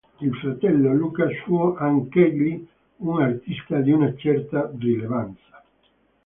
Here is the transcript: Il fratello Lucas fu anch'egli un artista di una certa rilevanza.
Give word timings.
Il 0.21 0.33
fratello 0.33 0.93
Lucas 0.95 1.29
fu 1.43 1.59
anch'egli 1.77 2.67
un 3.03 3.21
artista 3.21 3.81
di 3.81 3.91
una 3.91 4.15
certa 4.15 4.71
rilevanza. 4.75 5.63